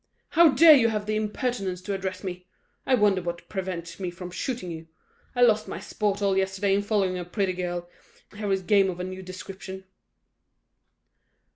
"How 0.29 0.49
dare 0.49 0.73
you 0.73 0.87
have 0.89 1.05
the 1.05 1.15
impertinence 1.15 1.79
to 1.83 1.93
address 1.93 2.23
me? 2.23 2.47
I 2.87 2.95
wonder 2.95 3.21
what 3.21 3.47
prevents 3.49 3.99
me 3.99 4.09
from 4.09 4.31
shooting 4.31 4.71
you. 4.71 4.87
I 5.35 5.43
lost 5.43 5.67
my 5.67 5.79
sport 5.79 6.23
all 6.23 6.35
yesterday 6.35 6.73
in 6.73 6.81
following 6.81 7.19
a 7.19 7.23
pretty 7.23 7.53
girl, 7.53 7.87
here 8.35 8.51
is 8.51 8.63
game 8.63 8.89
of 8.89 8.99
a 8.99 9.03
new 9.03 9.21
description." 9.21 9.83